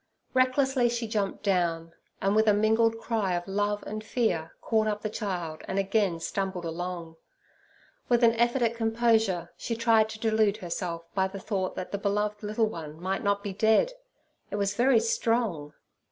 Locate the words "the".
5.03-5.11, 11.27-11.39, 11.91-11.99